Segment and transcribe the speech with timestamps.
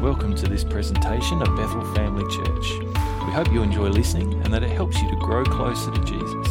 [0.00, 2.78] Welcome to this presentation of Bethel Family Church.
[3.26, 6.46] We hope you enjoy listening and that it helps you to grow closer to Jesus.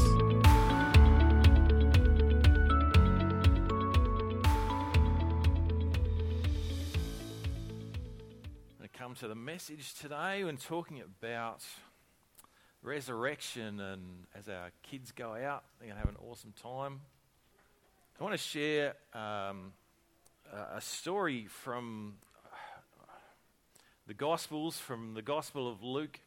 [8.83, 11.63] I come to the message today when talking about
[12.83, 17.01] resurrection and as our kids go out, they're going to have an awesome time.
[18.19, 19.73] I want to share um,
[20.53, 22.13] a a story from
[24.09, 26.19] the Gospels, from the Gospel of Luke.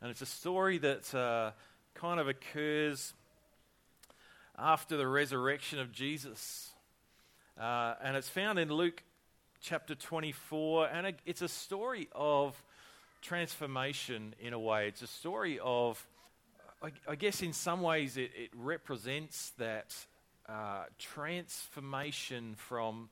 [0.00, 1.50] And it's a story that uh,
[1.94, 3.12] kind of occurs
[4.56, 6.70] after the resurrection of Jesus.
[7.60, 9.02] Uh, and it's found in Luke
[9.60, 10.90] chapter 24.
[10.90, 12.62] And it, it's a story of
[13.20, 14.86] transformation in a way.
[14.86, 16.06] It's a story of,
[16.80, 19.92] I, I guess, in some ways, it, it represents that
[20.48, 23.08] uh, transformation from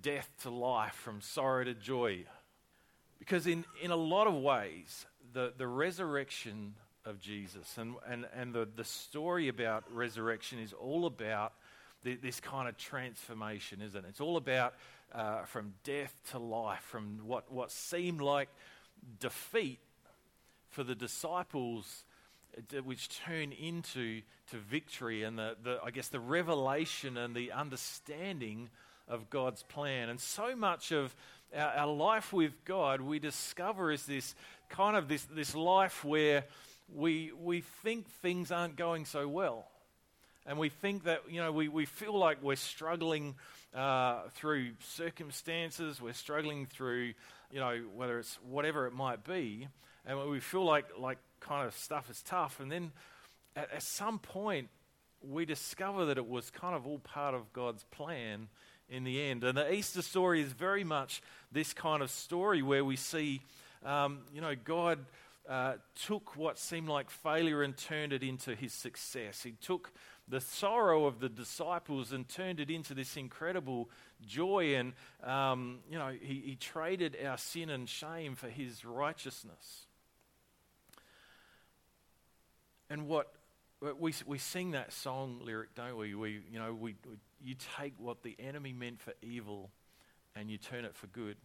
[0.00, 2.24] death to life, from sorrow to joy.
[3.20, 8.52] Because in, in a lot of ways, the, the resurrection of Jesus and, and, and
[8.52, 11.52] the, the story about resurrection is all about
[12.02, 14.08] the, this kind of transformation, isn't it?
[14.08, 14.74] It's all about
[15.14, 18.48] uh, from death to life, from what, what seemed like
[19.18, 19.78] defeat
[20.70, 22.04] for the disciples,
[22.84, 28.70] which turn into to victory and the, the, I guess the revelation and the understanding
[29.08, 30.08] of God's plan.
[30.08, 31.14] And so much of
[31.56, 34.34] our, our life with God, we discover is this
[34.68, 36.44] kind of this, this life where
[36.94, 39.66] we, we think things aren't going so well.
[40.46, 43.34] And we think that, you know, we, we feel like we're struggling
[43.74, 47.12] uh, through circumstances, we're struggling through,
[47.52, 49.68] you know, whether it's whatever it might be,
[50.06, 52.58] and we feel like, like kind of stuff is tough.
[52.58, 52.90] And then
[53.54, 54.68] at, at some point,
[55.22, 58.48] we discover that it was kind of all part of God's plan
[58.90, 59.44] in the end.
[59.44, 63.40] And the Easter story is very much this kind of story where we see,
[63.84, 64.98] um, you know, God
[65.48, 65.74] uh,
[66.06, 69.42] took what seemed like failure and turned it into his success.
[69.42, 69.92] He took
[70.28, 73.90] the sorrow of the disciples and turned it into this incredible
[74.26, 74.76] joy.
[74.76, 74.92] And,
[75.24, 79.86] um, you know, he, he traded our sin and shame for his righteousness.
[82.88, 83.32] And what
[83.98, 86.14] we, we sing that song lyric, don't we?
[86.14, 89.70] We, you know, we, we you take what the enemy meant for evil
[90.36, 91.36] and you turn it for good.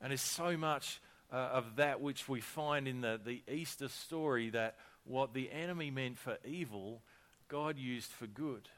[0.00, 1.00] And there's so much
[1.32, 5.90] uh, of that which we find in the, the Easter story that what the enemy
[5.90, 7.00] meant for evil,
[7.48, 8.68] God used for good.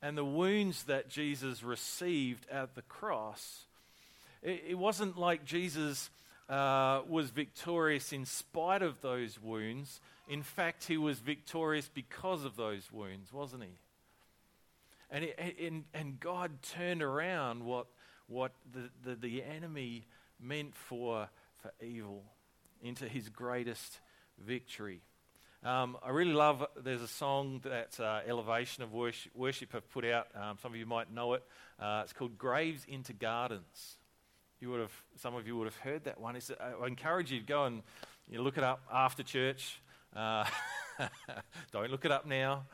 [0.00, 3.64] And the wounds that Jesus received at the cross,
[4.42, 6.10] it, it wasn't like Jesus
[6.48, 10.00] uh, was victorious in spite of those wounds.
[10.28, 13.78] In fact, he was victorious because of those wounds, wasn't he?
[15.10, 17.86] And, it, and, and God turned around what,
[18.26, 20.06] what the, the, the enemy
[20.40, 21.28] meant for,
[21.62, 22.24] for evil
[22.82, 24.00] into his greatest
[24.38, 25.00] victory.
[25.64, 30.04] Um, I really love, there's a song that uh, Elevation of Worship, Worship, have put
[30.04, 30.28] out.
[30.34, 31.42] Um, some of you might know it.
[31.80, 33.97] Uh, it's called Graves into Gardens.
[34.60, 36.34] You would have, some of you would have heard that one.
[36.34, 37.82] It's, I encourage you to go and
[38.28, 39.80] you look it up after church.
[40.14, 40.44] Uh,
[41.72, 42.64] don't look it up now.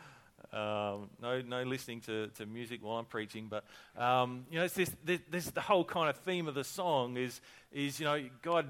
[0.52, 3.64] Um, no, no listening to, to music while I'm preaching, but
[4.00, 7.16] um, you know, it's this, this, this, the whole kind of theme of the song
[7.16, 7.40] is,
[7.72, 8.66] is you know, God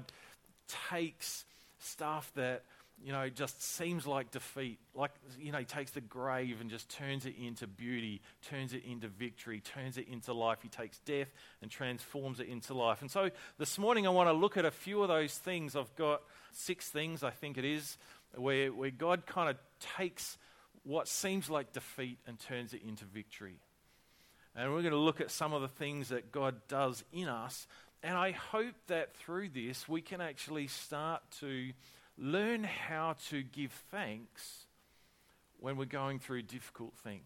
[0.89, 1.45] takes
[1.79, 2.63] stuff that
[3.03, 6.89] you know just seems like defeat, like you know, he takes the grave and just
[6.89, 10.59] turns it into beauty, turns it into victory, turns it into life.
[10.61, 11.27] He takes death
[11.61, 13.01] and transforms it into life.
[13.01, 15.75] And so this morning, I want to look at a few of those things.
[15.75, 17.97] I've got six things, I think it is,
[18.35, 19.57] where where God kind of
[19.97, 20.37] takes
[20.83, 23.55] what seems like defeat and turns it into victory.
[24.55, 27.67] And we're going to look at some of the things that God does in us.
[28.01, 31.71] And I hope that through this, we can actually start to
[32.17, 34.65] learn how to give thanks
[35.59, 37.23] when we're going through difficult things,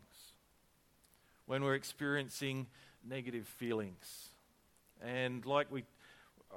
[1.46, 2.68] when we're experiencing
[3.08, 4.30] negative feelings.
[5.02, 5.84] And like we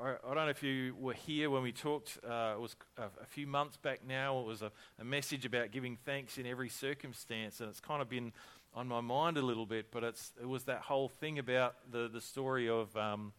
[0.00, 3.26] I, don't know if you were here when we talked, uh, it was a, a,
[3.26, 4.40] few months back now.
[4.40, 8.08] It was a, a, message about giving thanks in every circumstance, and it's kind of
[8.08, 8.32] been
[8.74, 9.86] on my mind a little bit.
[9.90, 13.32] But it's, it was that whole thing about the, the story of um,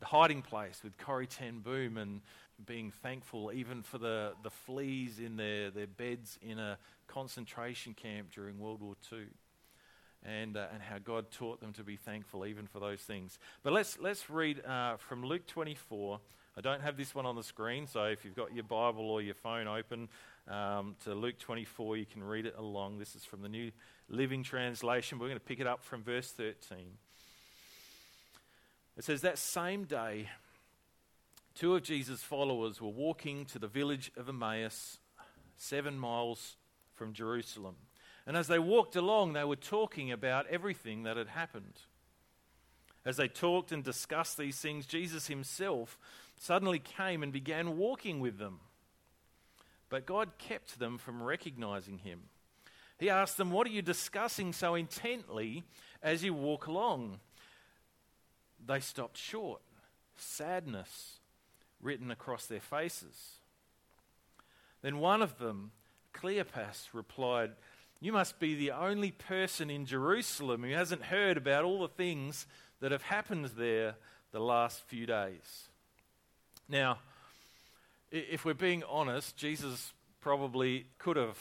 [0.00, 2.22] the hiding place with Corrie Ten Boom and
[2.66, 8.32] being thankful even for the, the fleas in their, their beds in a concentration camp
[8.32, 9.26] during World War II
[10.24, 13.38] and, uh, and how God taught them to be thankful even for those things.
[13.62, 16.20] But let's, let's read uh, from Luke 24.
[16.56, 19.22] I don't have this one on the screen, so if you've got your Bible or
[19.22, 20.08] your phone open
[20.48, 22.98] um, to Luke 24, you can read it along.
[22.98, 23.72] This is from the New
[24.08, 25.18] Living Translation.
[25.18, 26.78] We're going to pick it up from verse 13.
[28.98, 30.28] It says, That same day,
[31.54, 34.98] two of Jesus' followers were walking to the village of Emmaus,
[35.56, 36.56] seven miles
[36.94, 37.76] from Jerusalem.
[38.26, 41.80] And as they walked along, they were talking about everything that had happened.
[43.04, 45.98] As they talked and discussed these things, Jesus himself
[46.38, 48.60] suddenly came and began walking with them.
[49.88, 52.20] But God kept them from recognizing him.
[52.98, 55.64] He asked them, What are you discussing so intently
[56.02, 57.18] as you walk along?
[58.64, 59.60] They stopped short,
[60.16, 61.18] sadness
[61.82, 63.32] written across their faces.
[64.82, 65.72] Then one of them,
[66.14, 67.52] Cleopas, replied,
[68.00, 72.46] You must be the only person in Jerusalem who hasn't heard about all the things
[72.80, 73.96] that have happened there
[74.32, 75.68] the last few days.
[76.68, 76.98] Now,
[78.10, 81.38] if we're being honest, Jesus probably could have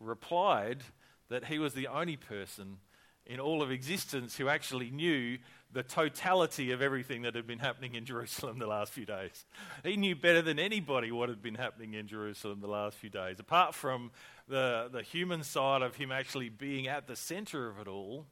[0.00, 0.82] replied
[1.28, 2.78] that he was the only person
[3.26, 5.38] in all of existence who actually knew
[5.76, 9.44] the totality of everything that had been happening in Jerusalem the last few days.
[9.84, 13.38] He knew better than anybody what had been happening in Jerusalem the last few days.
[13.38, 14.10] Apart from
[14.48, 18.24] the, the human side of him actually being at the center of it all,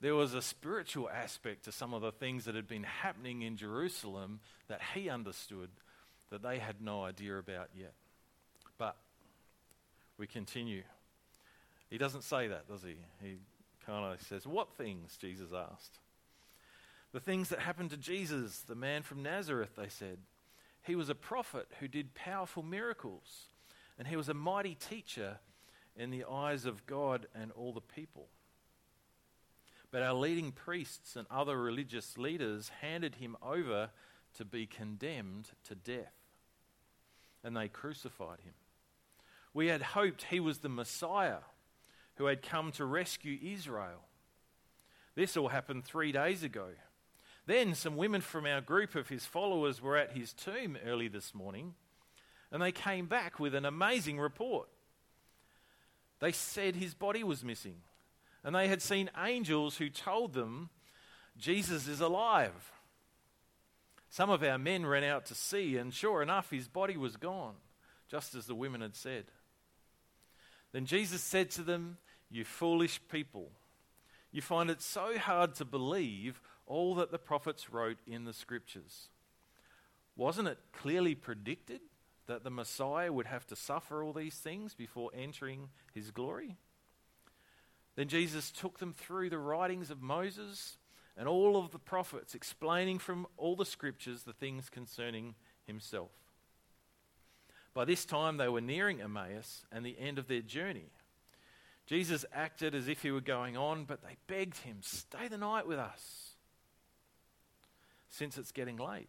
[0.00, 3.56] there was a spiritual aspect to some of the things that had been happening in
[3.56, 5.70] Jerusalem that he understood
[6.30, 7.94] that they had no idea about yet.
[8.78, 8.96] But
[10.18, 10.82] we continue.
[11.88, 12.96] He doesn't say that, does he?
[13.22, 13.36] He
[13.86, 15.16] kind of says, What things?
[15.20, 16.00] Jesus asked.
[17.12, 20.18] The things that happened to Jesus, the man from Nazareth, they said.
[20.82, 23.46] He was a prophet who did powerful miracles,
[23.98, 25.38] and he was a mighty teacher
[25.96, 28.28] in the eyes of God and all the people.
[29.90, 33.90] But our leading priests and other religious leaders handed him over
[34.36, 36.14] to be condemned to death,
[37.42, 38.54] and they crucified him.
[39.54, 41.38] We had hoped he was the Messiah
[42.16, 44.04] who had come to rescue Israel.
[45.14, 46.68] This all happened three days ago.
[47.48, 51.34] Then some women from our group of his followers were at his tomb early this
[51.34, 51.72] morning,
[52.52, 54.68] and they came back with an amazing report.
[56.20, 57.76] They said his body was missing,
[58.44, 60.68] and they had seen angels who told them
[61.38, 62.70] Jesus is alive.
[64.10, 67.54] Some of our men ran out to see, and sure enough, his body was gone,
[68.10, 69.24] just as the women had said.
[70.72, 71.96] Then Jesus said to them,
[72.30, 73.52] you foolish people.
[74.32, 79.08] You find it so hard to believe all that the prophets wrote in the scriptures.
[80.16, 81.80] Wasn't it clearly predicted
[82.26, 86.56] that the Messiah would have to suffer all these things before entering his glory?
[87.96, 90.76] Then Jesus took them through the writings of Moses
[91.16, 95.34] and all of the prophets, explaining from all the scriptures the things concerning
[95.66, 96.12] himself.
[97.74, 100.90] By this time, they were nearing Emmaus and the end of their journey.
[101.86, 105.66] Jesus acted as if he were going on, but they begged him, Stay the night
[105.66, 106.27] with us,
[108.08, 109.08] since it's getting late.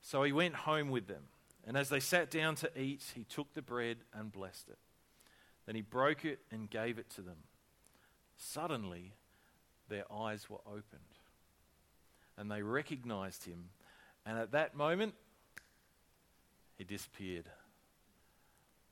[0.00, 1.24] So he went home with them.
[1.66, 4.78] And as they sat down to eat, he took the bread and blessed it.
[5.66, 7.36] Then he broke it and gave it to them.
[8.36, 9.12] Suddenly,
[9.88, 11.18] their eyes were opened,
[12.38, 13.68] and they recognized him.
[14.24, 15.14] And at that moment,
[16.78, 17.44] he disappeared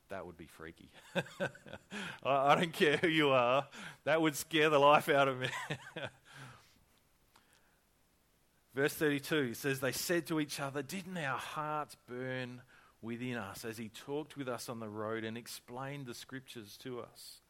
[0.08, 0.90] that would be freaky.
[2.24, 3.66] I, don't care who you are,
[4.04, 5.48] that would scare the life out of me.
[8.78, 12.62] Verse 32 says, They said to each other, Didn't our hearts burn
[13.02, 17.00] within us as he talked with us on the road and explained the scriptures to
[17.00, 17.40] us?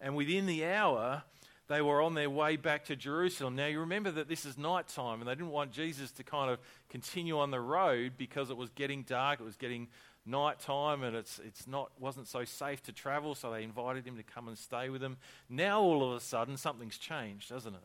[0.00, 1.22] And within the hour,
[1.68, 3.56] they were on their way back to Jerusalem.
[3.56, 6.50] Now, you remember that this is night time, and they didn't want Jesus to kind
[6.50, 9.88] of continue on the road because it was getting dark, it was getting
[10.24, 14.16] night time and it's, it's not, wasn't so safe to travel, so they invited him
[14.16, 15.18] to come and stay with them.
[15.50, 17.82] Now, all of a sudden, something's changed, doesn't it?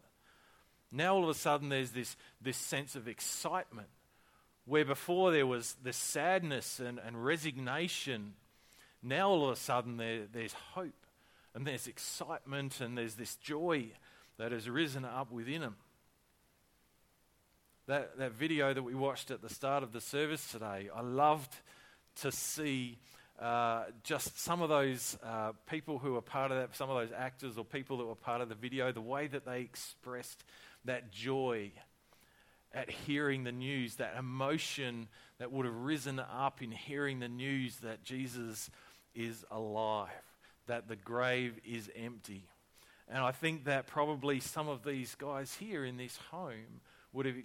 [0.91, 3.89] Now, all of a sudden, there's this, this sense of excitement
[4.65, 8.34] where before there was this sadness and, and resignation.
[9.01, 11.05] Now, all of a sudden, there, there's hope
[11.53, 13.88] and there's excitement and there's this joy
[14.38, 15.75] that has risen up within them.
[17.88, 21.55] That, that video that we watched at the start of the service today, I loved
[22.22, 23.00] to see
[23.39, 27.15] uh, just some of those uh, people who were part of that, some of those
[27.17, 30.43] actors or people that were part of the video, the way that they expressed
[30.86, 31.71] that joy
[32.74, 35.07] at hearing the news, that emotion
[35.39, 38.69] that would have risen up in hearing the news that Jesus
[39.15, 40.09] is alive,
[40.67, 42.48] that the grave is empty.
[43.07, 46.81] And I think that probably some of these guys here in this home
[47.12, 47.36] would have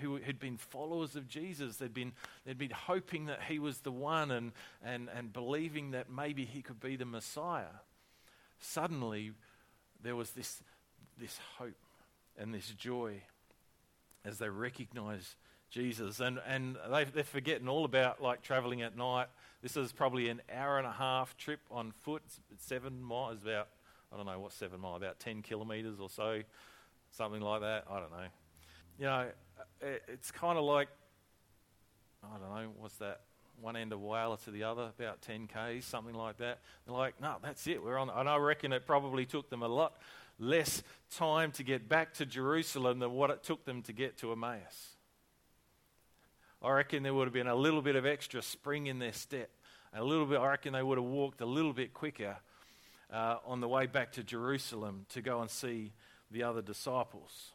[0.00, 1.76] who had been followers of Jesus.
[1.76, 2.12] They'd been,
[2.44, 4.52] they'd been hoping that he was the one and,
[4.84, 7.80] and, and believing that maybe he could be the Messiah.
[8.60, 9.32] Suddenly,
[10.02, 10.62] there was this,
[11.18, 11.72] this hope
[12.38, 13.22] and this joy
[14.24, 15.36] as they recognize
[15.70, 16.20] Jesus.
[16.20, 19.26] And, and they, they're forgetting all about like traveling at night.
[19.62, 22.22] This is probably an hour and a half trip on foot.
[22.58, 23.68] Seven miles, about,
[24.12, 26.42] I don't know what seven miles, about 10 kilometres or so,
[27.10, 27.84] something like that.
[27.90, 28.26] I don't know.
[28.98, 29.26] You know,
[29.80, 30.88] it, it's kind of like,
[32.22, 33.22] I don't know, what's that?
[33.60, 36.58] One end of Whyalla to the other, about 10 k's, something like that.
[36.86, 37.82] They're like, no, that's it.
[37.82, 38.10] We're on.
[38.10, 39.94] And I reckon it probably took them a lot
[40.38, 44.32] less time to get back to Jerusalem than what it took them to get to
[44.32, 44.96] Emmaus.
[46.62, 49.50] I reckon there would have been a little bit of extra spring in their step.
[49.92, 52.36] A little bit, I reckon they would have walked a little bit quicker
[53.12, 55.92] uh, on the way back to Jerusalem to go and see
[56.30, 57.52] the other disciples.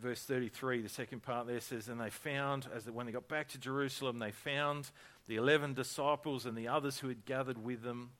[0.00, 3.48] Verse 33, the second part there says, And they found, as when they got back
[3.50, 4.90] to Jerusalem, they found
[5.28, 8.10] the 11 disciples and the others who had gathered with them.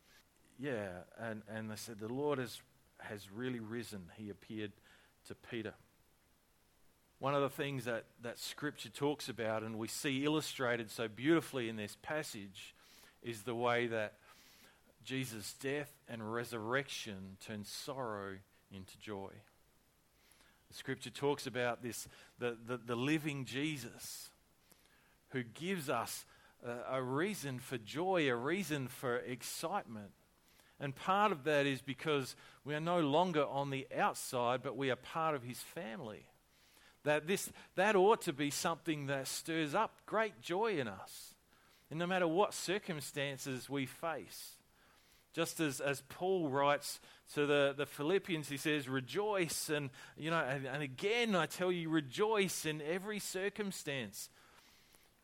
[0.63, 2.61] Yeah, and, and they said, The Lord has,
[3.01, 4.03] has really risen.
[4.17, 4.71] He appeared
[5.27, 5.75] to Peter.
[7.19, 11.69] One of the things that, that Scripture talks about, and we see illustrated so beautifully
[11.69, 12.77] in this passage,
[13.25, 14.15] is the way that
[15.05, 18.37] Jesus' death and resurrection turns sorrow
[18.73, 19.31] into joy.
[20.69, 22.07] The Scripture talks about this
[22.39, 24.31] the, the, the living Jesus
[25.31, 26.25] who gives us
[26.65, 30.13] a, a reason for joy, a reason for excitement.
[30.83, 32.35] And part of that is because
[32.65, 36.27] we are no longer on the outside, but we are part of his family.
[37.05, 41.35] That, this, that ought to be something that stirs up great joy in us.
[41.89, 44.57] And no matter what circumstances we face.
[45.33, 46.99] Just as, as Paul writes
[47.35, 49.69] to the, the Philippians, he says, rejoice.
[49.69, 54.29] And, you know, and, and again, I tell you, rejoice in every circumstance.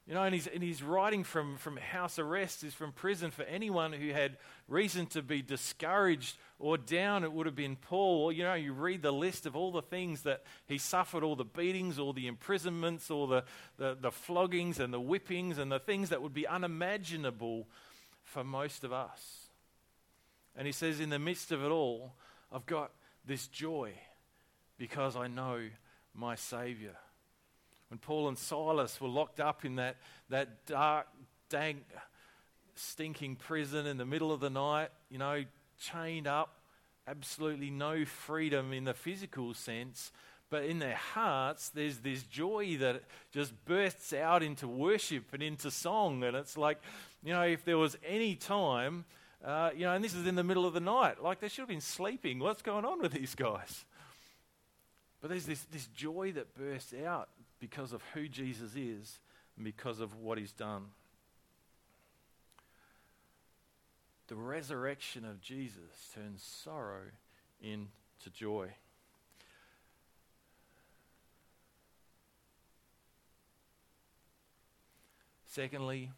[0.08, 3.42] You know, and he's, and he's writing from, from house arrest, is from prison for
[3.42, 7.24] anyone who had reason to be discouraged or down.
[7.24, 8.32] It would have been Paul.
[8.32, 11.44] You know, you read the list of all the things that he suffered all the
[11.44, 13.44] beatings, all the imprisonments, all the,
[13.76, 17.66] the, the floggings and the whippings, and the things that would be unimaginable
[18.24, 19.50] for most of us.
[20.56, 22.14] And he says, in the midst of it all,
[22.50, 22.92] I've got
[23.26, 23.92] this joy
[24.78, 25.68] because I know
[26.14, 26.96] my Savior
[27.88, 29.96] when Paul and Silas were locked up in that,
[30.28, 31.06] that dark,
[31.48, 31.84] dank,
[32.74, 35.44] stinking prison in the middle of the night, you know,
[35.80, 36.60] chained up,
[37.06, 40.12] absolutely no freedom in the physical sense.
[40.50, 43.02] But in their hearts, there's this joy that
[43.32, 46.22] just bursts out into worship and into song.
[46.24, 46.78] And it's like,
[47.22, 49.04] you know, if there was any time,
[49.44, 51.62] uh, you know, and this is in the middle of the night, like they should
[51.62, 52.38] have been sleeping.
[52.38, 53.84] What's going on with these guys?
[55.20, 57.28] But there's this, this joy that bursts out
[57.60, 59.18] because of who Jesus is
[59.56, 60.84] and because of what he's done.
[64.28, 67.02] The resurrection of Jesus turns sorrow
[67.62, 67.88] into
[68.32, 68.68] joy.
[75.46, 76.12] Secondly,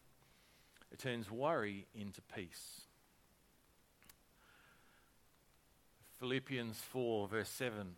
[0.92, 2.82] it turns worry into peace.
[6.18, 7.94] Philippians 4, verse 7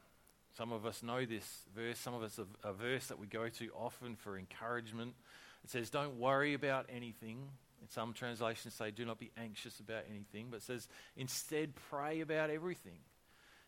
[0.57, 3.49] some of us know this verse, some of us a, a verse that we go
[3.49, 5.15] to often for encouragement.
[5.65, 7.39] It says, Don't worry about anything.
[7.81, 12.51] In some translations say, Do not be anxious about anything, but says, Instead, pray about
[12.51, 12.99] everything.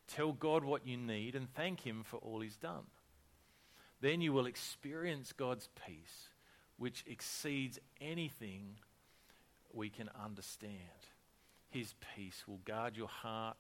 [0.09, 2.85] Tell God what you need and thank Him for all He's done.
[4.01, 6.29] Then you will experience God's peace,
[6.77, 8.77] which exceeds anything
[9.73, 10.75] we can understand.
[11.71, 13.57] His peace will guard your heart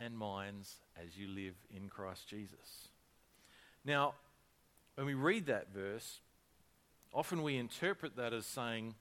[0.00, 2.88] and minds as you live in Christ Jesus.
[3.84, 4.14] Now,
[4.94, 6.20] when we read that verse,
[7.12, 8.94] often we interpret that as saying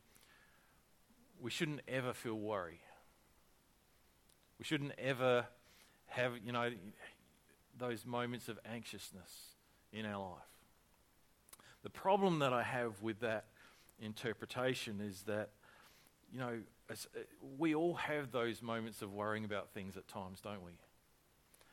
[1.41, 2.79] we shouldn't ever feel worry.
[4.59, 5.45] We shouldn't ever
[6.07, 6.69] have, you know,
[7.77, 9.29] those moments of anxiousness
[9.91, 10.41] in our life.
[11.83, 13.45] The problem that I have with that
[14.01, 15.49] interpretation is that,
[16.31, 17.19] you know, as, uh,
[17.57, 20.71] we all have those moments of worrying about things at times, don't we?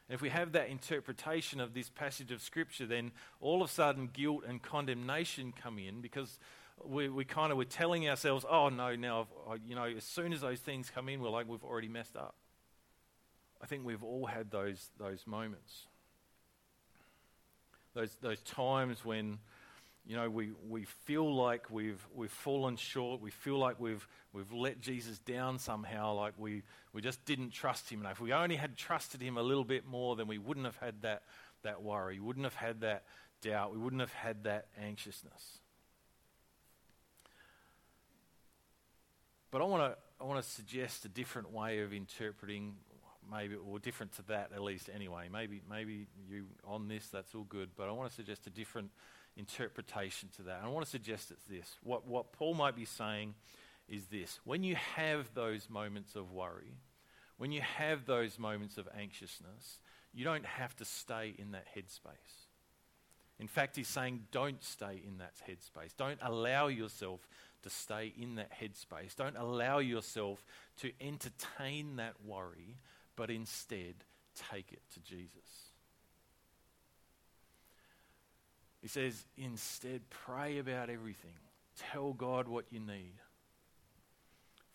[0.09, 3.73] And if we have that interpretation of this passage of Scripture, then all of a
[3.73, 6.39] sudden guilt and condemnation come in because
[6.85, 9.29] we, we kind of we're telling ourselves, oh no, now
[9.67, 12.35] you know, as soon as those things come in, we're like we've already messed up.
[13.63, 15.87] I think we've all had those those moments,
[17.95, 19.39] those those times when
[20.05, 23.21] you know, we, we feel like we've, we've fallen short.
[23.21, 27.89] We feel like we've, we've let Jesus down somehow, like we, we just didn't trust
[27.89, 28.13] him enough.
[28.13, 31.03] If we only had trusted him a little bit more, then we wouldn't have had
[31.03, 31.23] that,
[31.63, 32.19] that worry.
[32.19, 33.05] We wouldn't have had that
[33.43, 33.73] doubt.
[33.73, 35.59] We wouldn't have had that anxiousness.
[39.53, 42.75] But I want to I want to suggest a different way of interpreting
[43.31, 45.29] maybe, or different to that at least anyway.
[45.31, 47.71] Maybe, maybe you on this, that's all good.
[47.77, 48.91] But I want to suggest a different
[49.37, 50.59] interpretation to that.
[50.59, 51.77] And I want to suggest it's this.
[51.83, 53.35] What, what Paul might be saying
[53.89, 56.77] is this when you have those moments of worry,
[57.39, 59.79] when you have those moments of anxiousness,
[60.13, 62.47] you don't have to stay in that headspace.
[63.39, 65.97] In fact, he's saying don't stay in that headspace.
[65.97, 67.27] Don't allow yourself
[67.63, 69.17] to stay in that headspace.
[69.17, 70.45] Don't allow yourself
[70.81, 72.77] to entertain that worry,
[73.17, 73.95] but instead
[74.51, 75.72] take it to Jesus.
[78.83, 81.31] He says, instead, pray about everything.
[81.93, 83.15] Tell God what you need.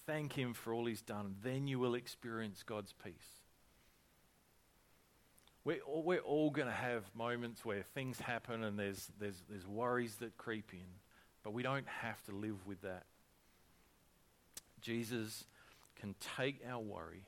[0.06, 1.36] Thank Him for all He's done.
[1.44, 3.14] Then you will experience God's peace.
[5.66, 10.16] We're, we're all going to have moments where things happen and there's, there's, there's worries
[10.16, 10.88] that creep in,
[11.44, 13.04] but we don't have to live with that.
[14.80, 15.44] Jesus
[16.00, 17.26] can take our worry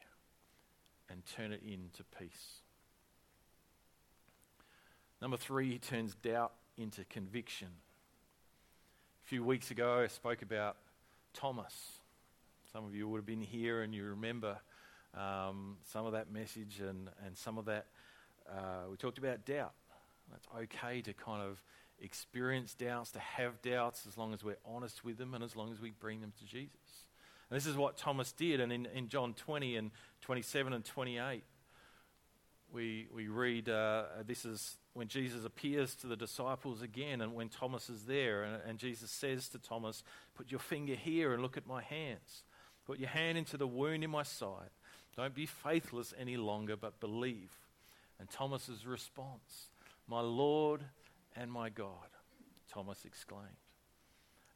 [1.10, 2.62] and turn it into peace.
[5.22, 7.68] Number three, he turns doubt into conviction.
[9.26, 10.78] A few weeks ago, I spoke about
[11.34, 11.74] Thomas.
[12.72, 14.58] Some of you would have been here and you remember
[15.14, 17.88] um, some of that message and, and some of that.
[18.50, 19.74] Uh, we talked about doubt.
[20.34, 21.62] It's okay to kind of
[22.02, 25.74] experience doubts, to have doubts, as long as we're honest with them and as long
[25.74, 27.04] as we bring them to Jesus.
[27.50, 28.62] And this is what Thomas did.
[28.62, 31.44] And in, in John 20 and 27 and 28,
[32.72, 37.50] we, we read uh, this is when Jesus appears to the disciples again and when
[37.50, 38.44] Thomas is there.
[38.44, 40.04] And, and Jesus says to Thomas,
[40.36, 42.44] Put your finger here and look at my hands.
[42.86, 44.72] Put your hand into the wound in my side.
[45.16, 47.52] Don't be faithless any longer, but believe.
[48.20, 49.70] And Thomas's response,
[50.08, 50.82] My Lord
[51.36, 52.10] and my God,
[52.72, 53.46] Thomas exclaimed.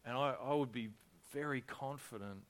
[0.05, 0.89] And I, I would be
[1.31, 2.41] very confident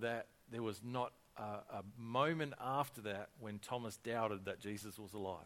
[0.00, 5.14] that there was not a, a moment after that when Thomas doubted that Jesus was
[5.14, 5.38] alive.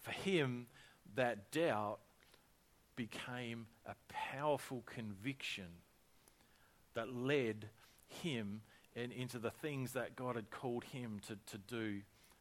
[0.00, 0.66] For him,
[1.14, 1.98] that doubt
[2.96, 5.68] became a powerful conviction
[6.94, 7.68] that led
[8.08, 8.62] him
[8.94, 12.00] in, into the things that God had called him to, to do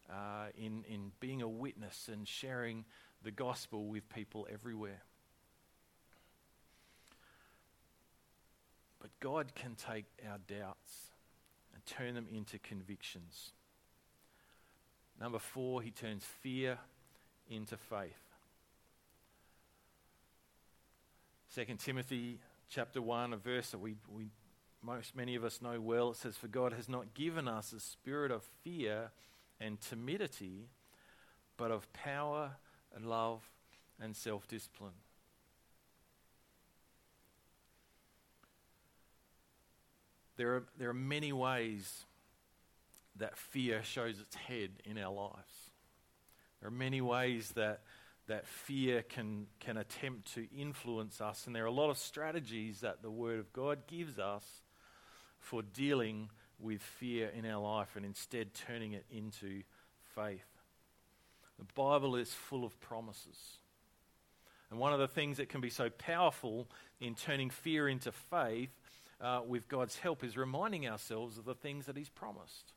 [0.10, 2.86] uh, in, in being a witness and sharing
[3.24, 5.02] the gospel with people everywhere.
[9.00, 11.12] But God can take our doubts
[11.74, 13.52] and turn them into convictions.
[15.20, 16.80] Number four, he turns fear
[17.50, 18.30] into faith.
[21.56, 24.28] 2 Timothy chapter 1, a verse that we, we
[24.82, 27.80] most many of us know well, it says, For God has not given us a
[27.80, 29.12] spirit of fear
[29.60, 30.70] and timidity,
[31.58, 32.52] but of power
[32.96, 33.42] and love
[34.00, 34.94] and self discipline.
[40.38, 42.06] There are, there are many ways
[43.18, 45.69] that fear shows its head in our lives.
[46.60, 47.82] There are many ways that,
[48.28, 52.82] that fear can, can attempt to influence us, and there are a lot of strategies
[52.82, 54.46] that the Word of God gives us
[55.40, 59.64] for dealing with fear in our life and instead turning it into
[60.16, 60.46] faith.
[61.58, 63.38] The Bible is full of promises.
[64.70, 66.70] And one of the things that can be so powerful
[67.00, 68.70] in turning fear into faith
[69.20, 72.74] uh, with God's help is reminding ourselves of the things that He's promised.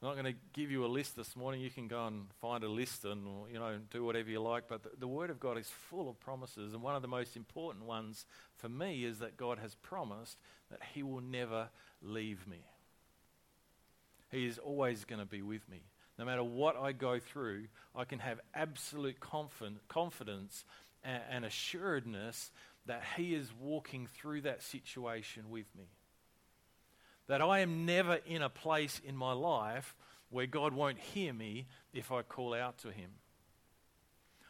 [0.00, 1.60] I'm not going to give you a list this morning.
[1.60, 4.68] You can go and find a list and you know do whatever you like.
[4.68, 7.36] But the, the Word of God is full of promises, and one of the most
[7.36, 8.24] important ones
[8.58, 10.38] for me is that God has promised
[10.70, 12.60] that He will never leave me.
[14.30, 15.80] He is always going to be with me.
[16.16, 17.64] No matter what I go through,
[17.96, 20.64] I can have absolute confidence
[21.02, 22.52] and, and assuredness
[22.86, 25.86] that He is walking through that situation with me.
[27.28, 29.94] That I am never in a place in my life
[30.30, 33.10] where God won't hear me if I call out to Him.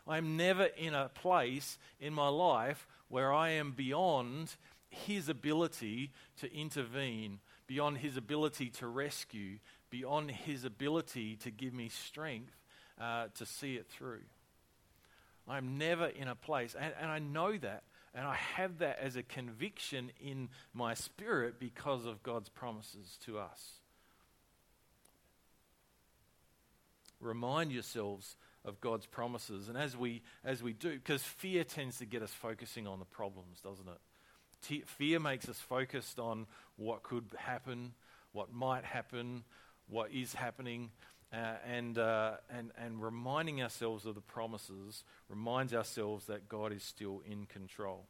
[0.06, 4.56] I'm never in a place in my life where I am beyond
[4.88, 9.58] His ability to intervene, beyond His ability to rescue,
[9.90, 12.56] beyond His ability to give me strength
[13.00, 14.22] uh, to see it through.
[15.46, 17.82] I'm never in a place, and, and I know that
[18.18, 23.38] and I have that as a conviction in my spirit because of God's promises to
[23.38, 23.74] us.
[27.20, 29.68] Remind yourselves of God's promises.
[29.68, 33.04] And as we, as we do, because fear tends to get us focusing on the
[33.04, 34.00] problems, doesn't it?
[34.66, 37.92] T- fear makes us focused on what could happen,
[38.33, 39.44] what might happen,
[39.88, 40.90] what is happening.
[41.30, 46.82] Uh, and, uh, and, and reminding ourselves of the promises reminds ourselves that God is
[46.82, 48.06] still in control.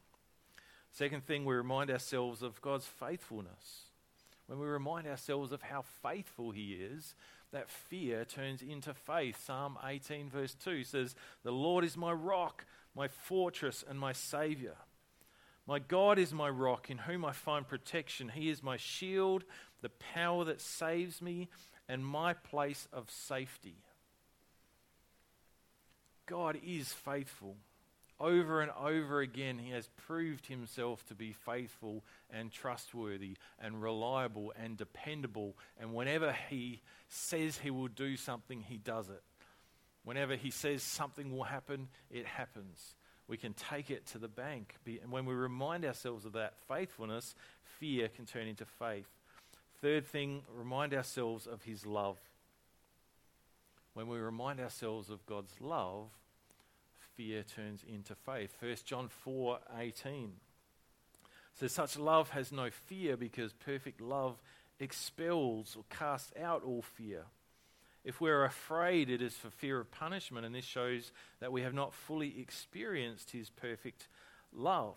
[0.92, 3.86] Second thing, we remind ourselves of God's faithfulness.
[4.46, 7.14] when we remind ourselves of how faithful He is,
[7.52, 9.44] that fear turns into faith.
[9.44, 14.76] Psalm 18, verse 2 says, The Lord is my rock, my fortress, and my Saviour.
[15.66, 18.30] My God is my rock, in whom I find protection.
[18.30, 19.44] He is my shield,
[19.82, 21.48] the power that saves me,
[21.88, 23.76] and my place of safety.
[26.26, 27.56] God is faithful.
[28.20, 34.52] Over and over again, He has proved Himself to be faithful and trustworthy and reliable
[34.60, 35.56] and dependable.
[35.80, 39.22] And whenever He says He will do something, He does it.
[40.04, 42.94] Whenever He says something will happen, it happens.
[43.28, 44.74] We can take it to the bank.
[44.86, 47.34] And when we remind ourselves of that faithfulness,
[47.78, 49.06] fear can turn into faith.
[49.80, 52.18] Third thing, remind ourselves of His love.
[53.94, 56.08] When we remind ourselves of God's love,
[57.16, 58.56] fear turns into faith.
[58.60, 60.32] 1 John 4 18
[61.54, 64.40] says, Such love has no fear because perfect love
[64.80, 67.24] expels or casts out all fear.
[68.04, 71.74] If we're afraid, it is for fear of punishment, and this shows that we have
[71.74, 74.08] not fully experienced His perfect
[74.52, 74.96] love.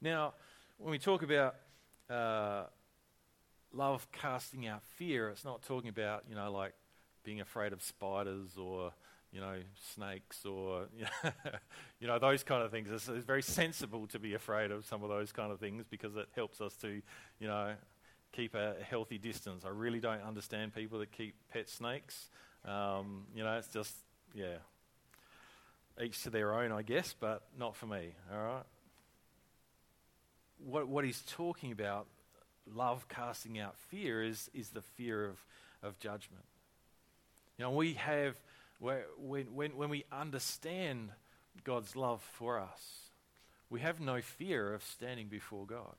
[0.00, 0.34] Now,
[0.78, 1.56] when we talk about
[2.08, 2.64] uh,
[3.76, 6.74] love casting out fear, it's not talking about, you know, like
[7.24, 8.92] being afraid of spiders or
[9.32, 9.56] you know,
[9.94, 10.86] snakes or,
[12.00, 12.88] you know, those kind of things.
[12.90, 16.16] It's, it's, very sensible to be afraid of some of those kind of things because
[16.16, 17.02] it helps us to,
[17.38, 17.74] you know,
[18.32, 19.64] keep a healthy distance.
[19.66, 22.30] I really don't understand people that keep pet snakes.
[22.64, 23.94] Um, you know, it's just,
[24.34, 24.56] yeah,
[26.02, 28.64] each to their own, I guess, but not for me, all right?
[30.64, 32.06] What, what he's talking about,
[32.74, 35.44] love casting out fear, is, is the fear of,
[35.82, 36.44] of judgment.
[37.58, 38.36] You know, we have
[38.78, 41.10] when, when, when we understand
[41.64, 43.10] God's love for us,
[43.70, 45.94] we have no fear of standing before God.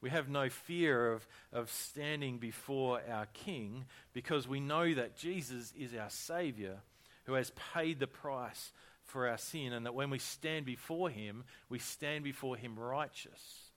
[0.00, 3.84] We have no fear of, of standing before our King
[4.14, 6.78] because we know that Jesus is our Savior
[7.24, 8.72] who has paid the price
[9.04, 13.69] for our sin, and that when we stand before Him, we stand before Him righteous.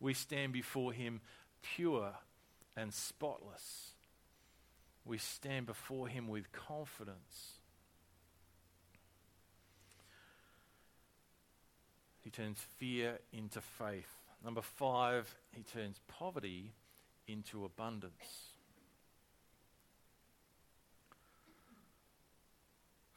[0.00, 1.20] We stand before Him
[1.62, 2.14] pure
[2.76, 3.92] and spotless
[5.04, 7.54] we stand before Him with confidence.
[12.20, 14.14] He turns fear into faith.
[14.44, 16.72] Number five, He turns poverty
[17.26, 18.12] into abundance.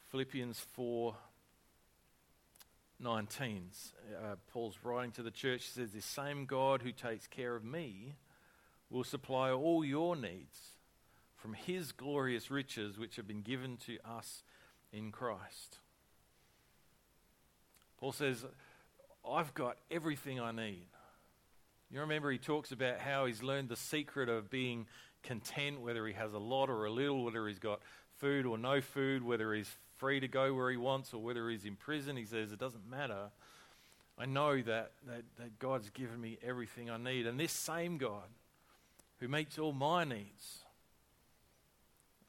[0.09, 1.15] Philippians 4
[2.99, 3.69] 19.
[4.15, 5.65] Uh, Paul's writing to the church.
[5.65, 8.15] He says, The same God who takes care of me
[8.89, 10.73] will supply all your needs
[11.35, 14.43] from his glorious riches which have been given to us
[14.91, 15.79] in Christ.
[17.99, 18.45] Paul says,
[19.29, 20.87] I've got everything I need.
[21.91, 24.87] You remember he talks about how he's learned the secret of being
[25.23, 27.81] content, whether he has a lot or a little, whether he's got
[28.17, 31.65] food or no food, whether he's free to go where he wants or whether he's
[31.65, 32.15] in prison.
[32.17, 33.31] He says, It doesn't matter.
[34.17, 37.25] I know that, that, that God's given me everything I need.
[37.25, 38.27] And this same God
[39.19, 40.63] who meets all my needs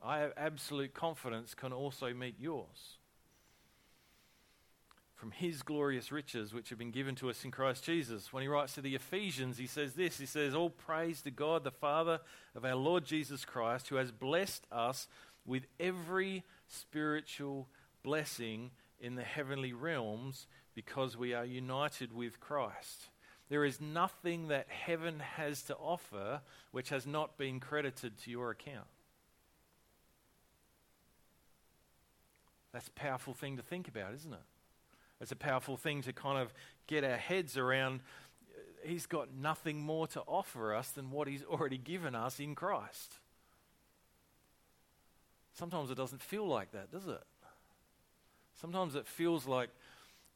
[0.05, 2.99] I have absolute confidence can also meet yours.
[5.25, 8.31] From his glorious riches, which have been given to us in Christ Jesus.
[8.31, 11.65] When he writes to the Ephesians, he says this He says, All praise to God,
[11.65, 12.21] the Father
[12.55, 15.09] of our Lord Jesus Christ, who has blessed us
[15.47, 17.69] with every spiritual
[18.03, 23.09] blessing in the heavenly realms because we are united with Christ.
[23.49, 28.51] There is nothing that heaven has to offer which has not been credited to your
[28.51, 28.89] account.
[32.75, 34.41] That's a powerful thing to think about, isn't it?
[35.21, 36.53] It's a powerful thing to kind of
[36.87, 38.01] get our heads around.
[38.51, 42.55] Uh, he's got nothing more to offer us than what He's already given us in
[42.55, 43.19] Christ.
[45.55, 47.23] Sometimes it doesn't feel like that, does it?
[48.61, 49.71] Sometimes it feels like,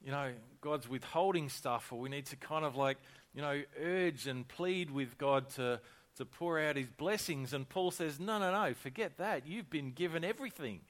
[0.04, 2.98] you know, God's withholding stuff, or we need to kind of like,
[3.34, 5.80] you know, urge and plead with God to,
[6.16, 7.52] to pour out His blessings.
[7.52, 9.46] And Paul says, no, no, no, forget that.
[9.46, 10.80] You've been given everything.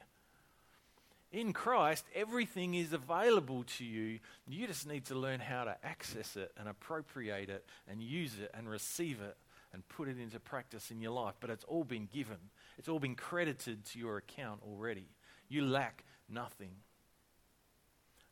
[1.30, 4.18] In Christ, everything is available to you.
[4.48, 8.50] You just need to learn how to access it and appropriate it and use it
[8.54, 9.36] and receive it
[9.74, 11.34] and put it into practice in your life.
[11.40, 12.38] But it's all been given,
[12.78, 15.08] it's all been credited to your account already.
[15.48, 16.70] You lack nothing.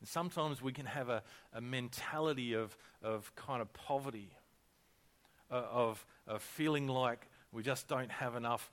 [0.01, 4.31] And sometimes we can have a, a mentality of, of kind of poverty,
[5.51, 8.71] uh, of, of feeling like we just don't have enough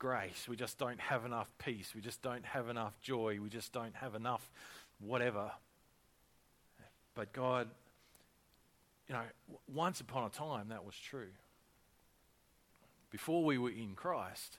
[0.00, 0.48] grace.
[0.48, 1.92] We just don't have enough peace.
[1.94, 3.38] We just don't have enough joy.
[3.40, 4.50] We just don't have enough
[4.98, 5.52] whatever.
[7.14, 7.68] But God,
[9.06, 9.22] you know,
[9.72, 11.28] once upon a time that was true.
[13.10, 14.58] Before we were in Christ,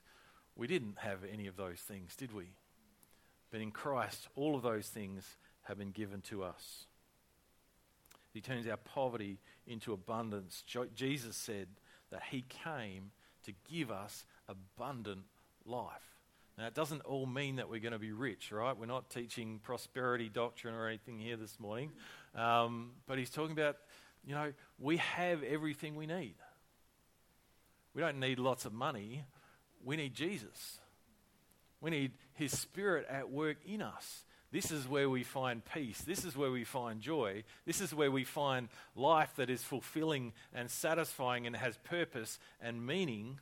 [0.55, 2.51] we didn't have any of those things, did we?
[3.49, 6.85] But in Christ, all of those things have been given to us.
[8.33, 10.63] He turns our poverty into abundance.
[10.95, 11.67] Jesus said
[12.11, 13.11] that He came
[13.45, 15.23] to give us abundant
[15.65, 15.89] life.
[16.57, 18.77] Now, it doesn't all mean that we're going to be rich, right?
[18.77, 21.91] We're not teaching prosperity doctrine or anything here this morning.
[22.35, 23.77] Um, but he's talking about,
[24.25, 26.35] you know, we have everything we need.
[27.93, 29.23] We don't need lots of money.
[29.83, 30.79] We need Jesus.
[31.79, 34.23] We need his spirit at work in us.
[34.51, 36.01] This is where we find peace.
[36.01, 37.43] This is where we find joy.
[37.65, 42.85] This is where we find life that is fulfilling and satisfying and has purpose and
[42.85, 43.39] meaning.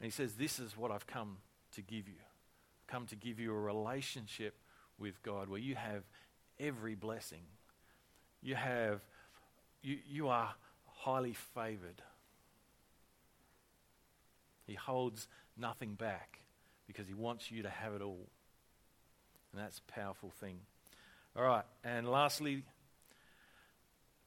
[0.00, 1.38] And he says, This is what I've come
[1.74, 2.14] to give you.
[2.18, 4.54] I've come to give you a relationship
[4.98, 6.02] with God where you have
[6.58, 7.42] every blessing.
[8.42, 9.00] You have,
[9.82, 10.54] you, you are
[10.86, 12.02] highly favored.
[14.66, 16.40] He holds nothing back
[16.86, 18.28] because he wants you to have it all.
[19.52, 20.58] And that's a powerful thing.
[21.36, 22.64] All right, and lastly,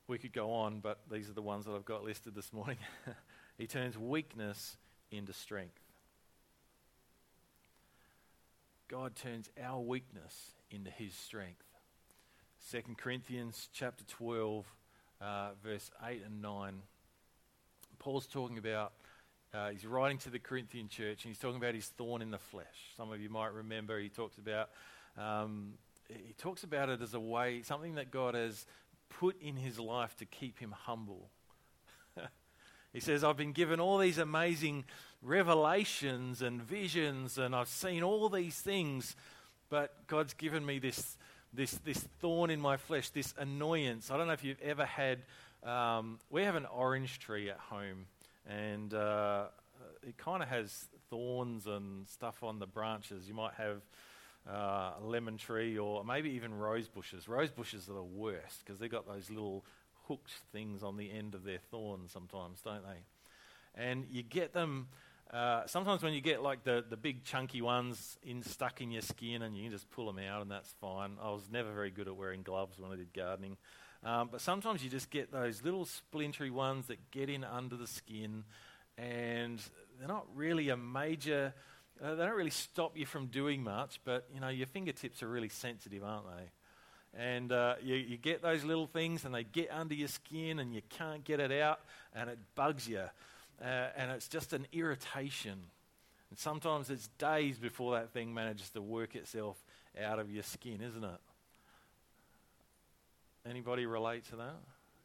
[0.07, 2.77] we could go on, but these are the ones that I've got listed this morning.
[3.57, 4.77] he turns weakness
[5.17, 5.79] into strength.
[8.87, 11.63] God turns our weakness into his strength.
[12.71, 14.65] 2 Corinthians chapter 12,
[15.21, 16.81] uh, verse 8 and 9.
[17.99, 18.93] Paul's talking about,
[19.53, 22.37] uh, he's writing to the Corinthian church, and he's talking about his thorn in the
[22.37, 22.65] flesh.
[22.95, 24.69] Some of you might remember he talks about,
[25.17, 25.73] um,
[26.07, 28.65] he talks about it as a way, something that God has
[29.09, 31.29] put in his life to keep him humble.
[32.93, 34.85] He says, I've been given all these amazing
[35.23, 39.15] revelations and visions, and I've seen all these things,
[39.69, 41.17] but God's given me this,
[41.51, 44.11] this, this thorn in my flesh, this annoyance.
[44.11, 45.19] I don't know if you've ever had,
[45.63, 48.05] um, we have an orange tree at home,
[48.47, 49.45] and uh,
[50.07, 53.27] it kind of has thorns and stuff on the branches.
[53.27, 53.81] You might have
[54.47, 57.27] uh, a lemon tree or maybe even rose bushes.
[57.27, 59.63] Rose bushes are the worst because they've got those little
[60.07, 63.81] hooked things on the end of their thorns sometimes, don't they?
[63.81, 64.87] And you get them.
[65.31, 69.01] Uh, sometimes when you get like the, the big chunky ones in stuck in your
[69.01, 71.17] skin and you can just pull them out and that's fine.
[71.21, 73.57] I was never very good at wearing gloves when I did gardening.
[74.03, 77.87] Um, but sometimes you just get those little splintery ones that get in under the
[77.87, 78.43] skin
[78.97, 79.59] and
[79.97, 81.53] they're not really a major,
[82.03, 85.29] uh, they don't really stop you from doing much, but you know, your fingertips are
[85.29, 86.51] really sensitive, aren't they?
[87.17, 90.73] And uh, you, you, get those little things and they get under your skin and
[90.73, 91.79] you can't get it out
[92.15, 93.03] and it bugs you.
[93.61, 95.59] Uh, and it's just an irritation.
[96.29, 99.63] And sometimes it's days before that thing manages to work itself
[100.01, 101.19] out of your skin isn't it?
[103.47, 104.57] Anybody relate to that?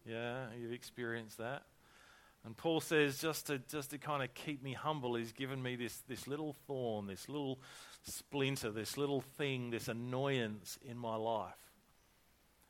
[0.06, 1.64] Yeah you've experienced that.
[2.46, 5.76] And paul says just to just to kind of keep me humble he's given me
[5.76, 7.58] this this little thorn this little
[8.04, 11.67] splinter this little thing this annoyance in my life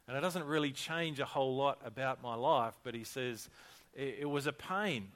[0.09, 3.49] and it doesn't really change a whole lot about my life, but he says
[3.95, 5.09] it, it was a pain.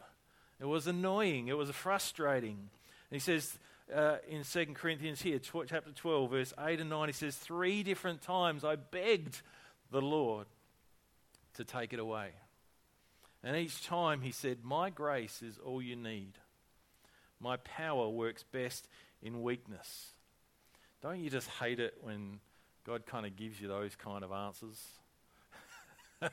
[0.61, 1.49] It was annoying.
[1.49, 2.59] It was frustrating.
[2.59, 2.69] And
[3.11, 3.59] he says
[3.93, 7.83] uh, in 2 Corinthians here, tw- chapter 12, verse 8 and 9, he says, Three
[7.83, 9.41] different times I begged
[9.91, 10.47] the Lord
[11.55, 12.29] to take it away.
[13.43, 16.33] And each time he said, My grace is all you need.
[17.41, 18.89] My power works best
[19.23, 20.13] in weakness.
[21.03, 22.39] Don't you just hate it when
[22.85, 24.79] God kind of gives you those kind of answers.
[26.21, 26.31] when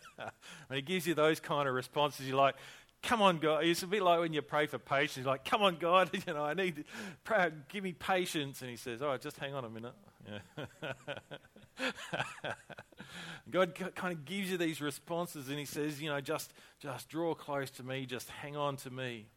[0.71, 2.55] He gives you those kind of responses, you're like,
[3.03, 3.63] come on, God.
[3.63, 5.25] It's a bit like when you pray for patience.
[5.25, 6.85] You're like, come on, God, you know, I need,
[7.23, 8.61] pray, give me patience.
[8.61, 9.93] And He says, all right, just hang on a minute.
[10.27, 10.93] Yeah.
[13.49, 17.33] God kind of gives you these responses and He says, you know, just, just draw
[17.33, 19.27] close to me, just hang on to me.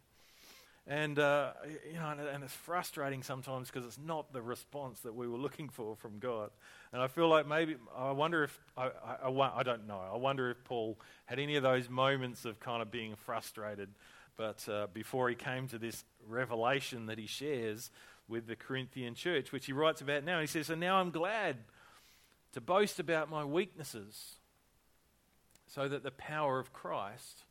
[0.87, 1.53] And, uh,
[1.87, 5.39] you know, and, and it's frustrating sometimes because it's not the response that we were
[5.39, 6.51] looking for from God.
[6.93, 10.17] And I feel like maybe, I wonder if, I, I, I, I don't know, I
[10.17, 13.91] wonder if Paul had any of those moments of kind of being frustrated.
[14.37, 17.91] But uh, before he came to this revelation that he shares
[18.27, 21.59] with the Corinthian church, which he writes about now, he says, So now I'm glad
[22.55, 24.37] to boast about my weaknesses
[25.69, 27.45] so that the power of Christ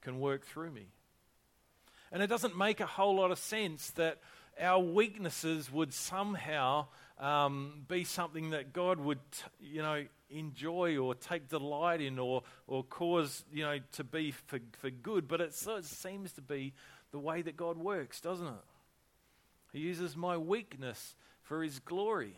[0.00, 0.88] can work through me.
[2.12, 4.18] And it doesn't make a whole lot of sense that
[4.60, 6.86] our weaknesses would somehow
[7.18, 9.18] um, be something that God would,
[9.60, 14.58] you know, enjoy or take delight in or, or cause, you know, to be for,
[14.72, 15.26] for good.
[15.26, 16.74] But it, so it seems to be
[17.12, 18.64] the way that God works, doesn't it?
[19.72, 22.36] He uses my weakness for His glory.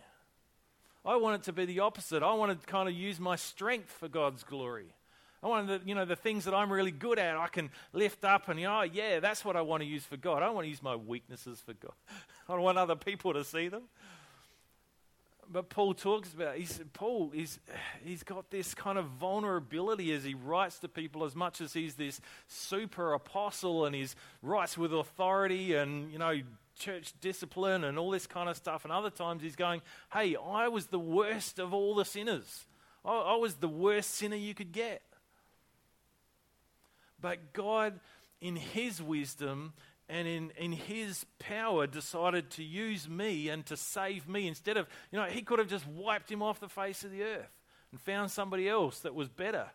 [1.05, 2.23] I want it to be the opposite.
[2.23, 4.95] I want to kind of use my strength for God's glory.
[5.45, 8.25] I want the, you know, the things that I'm really good at, I can lift
[8.25, 10.43] up and, oh, yeah, that's what I want to use for God.
[10.43, 11.93] I don't want to use my weaknesses for God.
[12.49, 13.83] I don't want other people to see them.
[15.53, 17.61] But Paul talks about, he's, Paul, he's,
[18.03, 21.95] he's got this kind of vulnerability as he writes to people as much as he's
[21.95, 24.07] this super apostle and he
[24.41, 26.41] writes with authority and, you know,
[26.79, 28.85] church discipline and all this kind of stuff.
[28.85, 32.65] And other times he's going, hey, I was the worst of all the sinners.
[33.05, 35.03] I, I was the worst sinner you could get.
[37.25, 38.01] But God,
[38.43, 39.73] in His wisdom
[40.11, 44.87] and in, in His power, decided to use me and to save me instead of,
[45.11, 47.49] you know, He could have just wiped him off the face of the earth
[47.91, 49.71] and found somebody else that was better,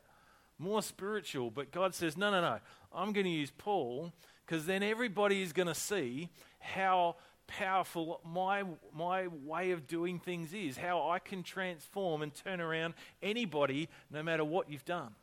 [0.60, 1.50] more spiritual.
[1.50, 2.60] But God says, no, no, no,
[2.94, 4.14] I'm going to use Paul
[4.46, 7.16] because then everybody is going to see how
[7.48, 8.62] powerful my,
[8.96, 14.22] my way of doing things is, how I can transform and turn around anybody no
[14.22, 15.16] matter what you've done.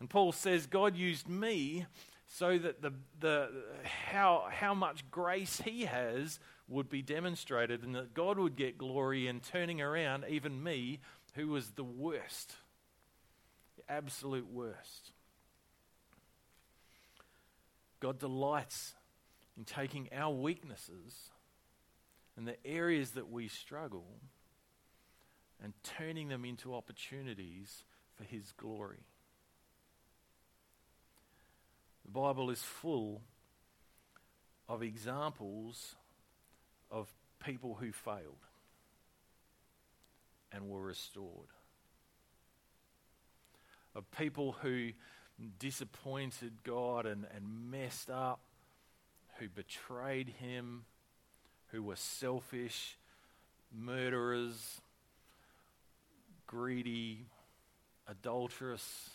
[0.00, 1.86] And Paul says, God used me
[2.26, 3.48] so that the, the,
[3.84, 9.28] how, how much grace he has would be demonstrated and that God would get glory
[9.28, 11.00] in turning around even me,
[11.34, 12.54] who was the worst,
[13.76, 15.12] the absolute worst.
[18.00, 18.94] God delights
[19.56, 21.30] in taking our weaknesses
[22.36, 24.06] and the areas that we struggle
[25.62, 29.06] and turning them into opportunities for His glory.
[32.06, 33.20] The Bible is full
[34.68, 35.96] of examples
[36.90, 37.12] of
[37.44, 38.46] people who failed
[40.50, 41.50] and were restored,
[43.94, 44.92] of people who
[45.58, 48.40] disappointed God and, and messed up
[49.38, 50.84] who betrayed him,
[51.68, 52.96] who were selfish,
[53.72, 54.80] murderers,
[56.46, 57.26] greedy,
[58.08, 59.10] adulterous.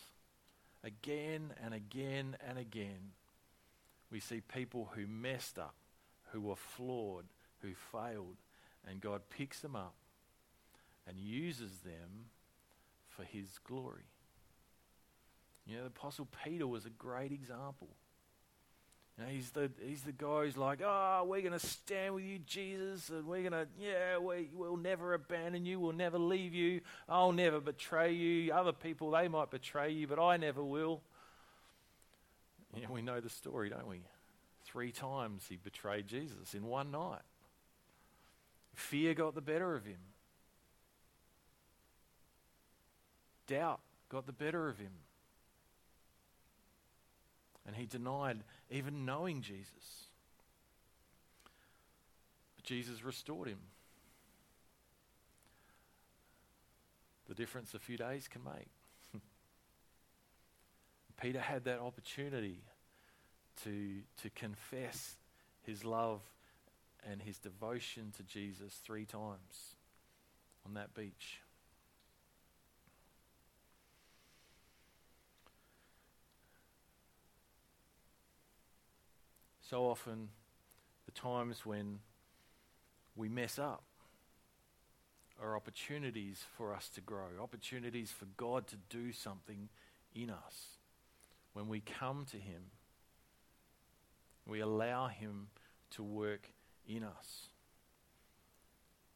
[0.84, 3.12] Again and again and again,
[4.10, 5.74] we see people who messed up,
[6.32, 7.26] who were flawed,
[7.60, 8.36] who failed,
[8.86, 9.94] and God picks them up
[11.06, 12.26] and uses them
[13.08, 14.08] for his glory.
[15.66, 17.88] You know, the Apostle Peter was a great example.
[19.22, 22.38] Know, he's the he's the guy who's like, oh, we're going to stand with you,
[22.40, 26.80] Jesus, and we're going to, yeah, we will never abandon you, we'll never leave you,
[27.08, 28.52] I'll never betray you.
[28.52, 31.02] Other people they might betray you, but I never will.
[32.74, 34.00] Know, we know the story, don't we?
[34.64, 37.20] Three times he betrayed Jesus in one night.
[38.74, 39.98] Fear got the better of him.
[43.46, 44.92] Doubt got the better of him.
[47.82, 50.06] He denied even knowing Jesus.
[52.54, 53.58] But Jesus restored him.
[57.28, 58.70] The difference a few days can make.
[61.20, 62.62] Peter had that opportunity
[63.64, 65.16] to, to confess
[65.62, 66.20] his love
[67.10, 69.74] and his devotion to Jesus three times
[70.64, 71.41] on that beach.
[79.72, 80.28] So often
[81.06, 82.00] the times when
[83.16, 83.84] we mess up
[85.40, 89.70] are opportunities for us to grow, opportunities for God to do something
[90.14, 90.76] in us.
[91.54, 92.64] When we come to Him,
[94.46, 95.46] we allow Him
[95.92, 96.50] to work
[96.86, 97.46] in us.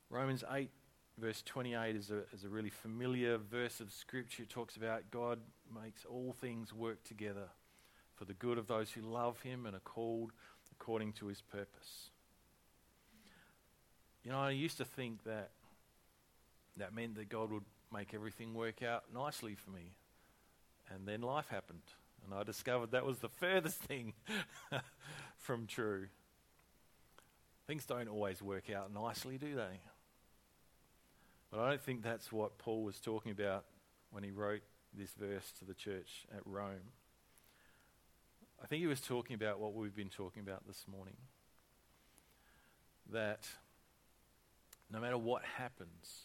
[0.09, 0.71] Romans 8,
[1.19, 4.45] verse 28, is a, is a really familiar verse of Scripture.
[4.45, 5.39] It talks about God
[5.83, 7.51] makes all things work together
[8.17, 10.33] for the good of those who love him and are called
[10.73, 12.11] according to his purpose.
[14.25, 15.51] You know, I used to think that
[16.79, 19.93] that meant that God would make everything work out nicely for me.
[20.93, 21.83] And then life happened.
[22.25, 24.15] And I discovered that was the furthest thing
[25.39, 26.09] from true.
[27.67, 29.81] Things don't always work out nicely, do they?
[31.51, 33.65] But I don't think that's what Paul was talking about
[34.11, 34.63] when he wrote
[34.97, 36.93] this verse to the church at Rome.
[38.63, 41.17] I think he was talking about what we've been talking about this morning.
[43.13, 43.47] That
[44.91, 46.23] no matter what happens,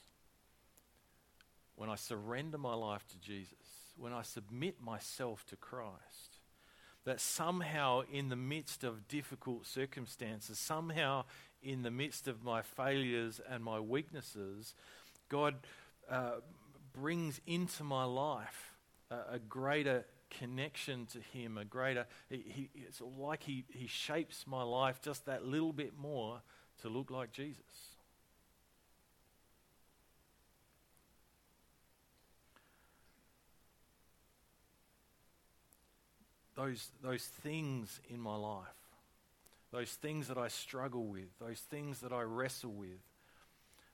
[1.76, 3.56] when I surrender my life to Jesus,
[3.98, 6.40] when I submit myself to Christ,
[7.06, 11.26] that somehow in the midst of difficult circumstances, somehow
[11.64, 14.74] in the midst of my failures and my weaknesses,
[15.30, 15.56] God
[16.10, 16.36] uh,
[16.94, 18.76] brings into my life
[19.10, 20.06] a, a greater
[20.40, 22.08] connection to Him, a greater.
[22.30, 26.42] He, he, it's like he, he shapes my life just that little bit more
[26.82, 27.92] to look like Jesus.
[36.62, 38.68] those, those things in my life,
[39.72, 43.00] those things that I struggle with, those things that I wrestle with,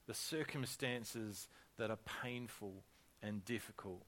[0.06, 2.74] the circumstances that are painful
[3.22, 4.04] and difficult,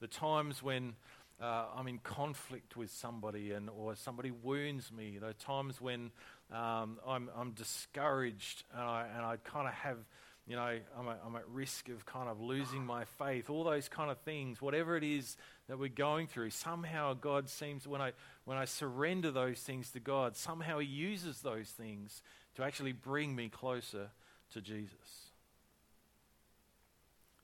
[0.00, 0.94] the times when
[1.40, 6.10] uh, I'm in conflict with somebody and or somebody wounds me, the times when
[6.52, 9.98] um, I'm, I'm discouraged and I, and I kind of have,
[10.46, 13.88] you know, I'm, a, I'm at risk of kind of losing my faith, all those
[13.88, 15.36] kind of things, whatever it is
[15.68, 18.12] that we're going through, somehow God seems, when I,
[18.44, 22.22] when I surrender those things to God, somehow He uses those things
[22.56, 24.08] to actually bring me closer
[24.52, 25.30] to Jesus.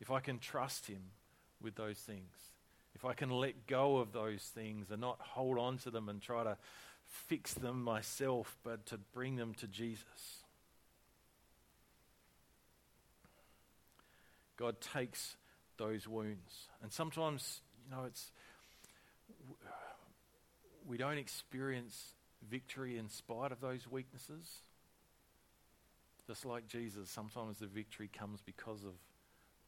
[0.00, 1.02] If I can trust Him
[1.62, 2.32] with those things,
[2.94, 6.20] if I can let go of those things and not hold on to them and
[6.20, 6.56] try to
[7.06, 10.42] fix them myself, but to bring them to Jesus.
[14.56, 15.36] God takes
[15.76, 16.68] those wounds.
[16.82, 18.30] And sometimes, you know, it's
[20.86, 22.14] we don't experience
[22.48, 24.60] victory in spite of those weaknesses.
[26.26, 28.94] Just like Jesus, sometimes the victory comes because of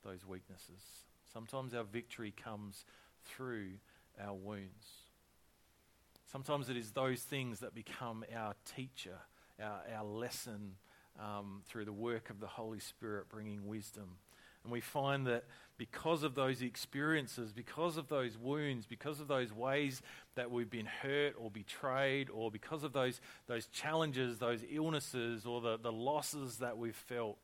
[0.04, 1.07] those weaknesses.
[1.32, 2.84] Sometimes our victory comes
[3.24, 3.72] through
[4.20, 4.86] our wounds.
[6.30, 9.18] Sometimes it is those things that become our teacher,
[9.62, 10.74] our, our lesson
[11.18, 14.16] um, through the work of the Holy Spirit bringing wisdom.
[14.64, 15.44] And we find that
[15.78, 20.02] because of those experiences, because of those wounds, because of those ways
[20.34, 25.60] that we've been hurt or betrayed, or because of those, those challenges, those illnesses, or
[25.60, 27.38] the, the losses that we've felt,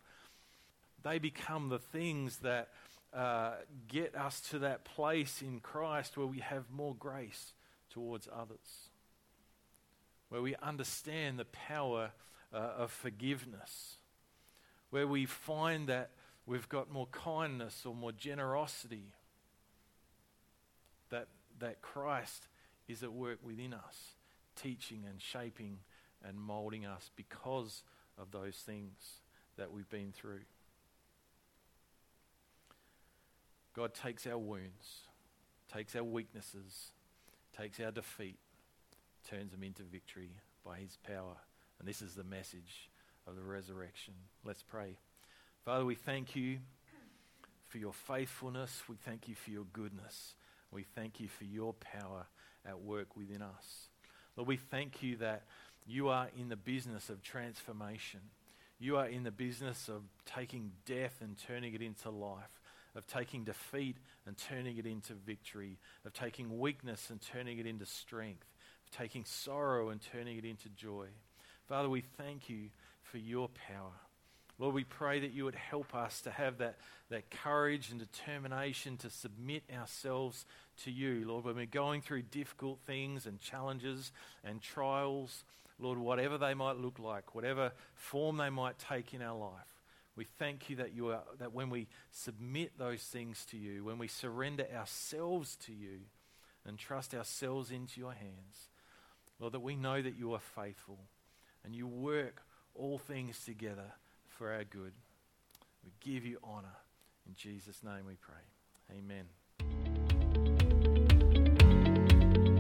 [1.03, 2.69] they become the things that
[3.15, 3.53] uh,
[3.87, 7.53] get us to that place in Christ where we have more grace
[7.91, 8.89] towards others,
[10.29, 12.11] where we understand the power
[12.53, 13.99] uh, of forgiveness,
[14.91, 16.11] where we find that
[16.45, 19.13] we've got more kindness or more generosity,
[21.11, 21.29] that,
[21.61, 22.49] that Christ
[22.89, 24.15] is at work within us,
[24.57, 25.79] teaching and shaping
[26.27, 27.83] and molding us because
[28.19, 29.21] of those things
[29.57, 30.41] that we've been through.
[33.75, 35.09] God takes our wounds,
[35.73, 36.93] takes our weaknesses,
[37.57, 38.39] takes our defeat,
[39.29, 40.31] turns them into victory
[40.65, 41.37] by his power.
[41.79, 42.89] And this is the message
[43.27, 44.15] of the resurrection.
[44.45, 44.97] Let's pray.
[45.65, 46.59] Father, we thank you
[47.67, 48.83] for your faithfulness.
[48.89, 50.35] We thank you for your goodness.
[50.71, 52.27] We thank you for your power
[52.65, 53.89] at work within us.
[54.37, 55.43] Lord, we thank you that
[55.87, 58.21] you are in the business of transformation.
[58.79, 62.61] You are in the business of taking death and turning it into life
[62.95, 67.87] of taking defeat and turning it into victory, of taking weakness and turning it into
[67.87, 68.47] strength,
[68.87, 71.07] of taking sorrow and turning it into joy.
[71.69, 72.69] Father, we thank you
[73.03, 73.93] for your power.
[74.59, 76.77] Lord, we pray that you would help us to have that,
[77.11, 80.47] that courage and determination to submit ourselves
[80.85, 81.25] to you.
[81.27, 84.13] Lord, when we're going through difficult things and challenges
[84.45, 85.45] and trials,
[85.81, 89.74] Lord, whatever they might look like, whatever form they might take in our life,
[90.17, 93.99] we thank you that, you are, that when we submit those things to you, when
[93.99, 96.01] we surrender ourselves to you
[96.67, 98.69] and trust ourselves into your hands,
[99.41, 100.99] Lord, that we know that you are faithful
[101.65, 102.43] and you work
[102.75, 103.93] all things together
[104.29, 104.93] for our good.
[105.85, 106.77] We give you honor.
[107.27, 108.35] In Jesus' name we pray.
[108.97, 109.25] Amen.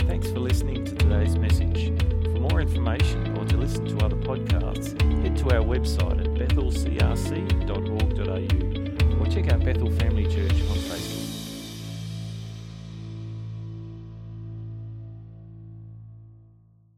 [0.08, 1.92] Thanks for listening to today's message.
[2.24, 3.33] For more information
[3.64, 10.24] listen to other podcasts, head to our website at bethelcrc.org.au or check out Bethel Family
[10.24, 11.13] Church on Facebook.